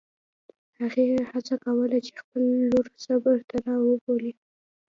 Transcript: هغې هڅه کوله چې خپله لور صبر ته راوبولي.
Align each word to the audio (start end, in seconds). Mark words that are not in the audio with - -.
هغې 0.79 1.05
هڅه 1.31 1.55
کوله 1.63 1.97
چې 2.05 2.11
خپله 2.21 2.49
لور 2.71 2.87
صبر 3.05 3.37
ته 3.49 3.55
راوبولي. 3.65 4.33